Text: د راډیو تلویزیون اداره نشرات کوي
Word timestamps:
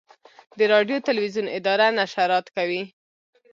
د 0.57 0.59
راډیو 0.73 0.97
تلویزیون 1.07 1.47
اداره 1.57 1.87
نشرات 1.99 2.45
کوي 2.55 2.83